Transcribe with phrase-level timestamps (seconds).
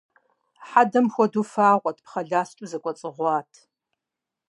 [0.69, 3.51] Хьэдэм хуэдэу фагъуэт, пхъэ ласкӀэу зэкӀуэцӀыгъуат.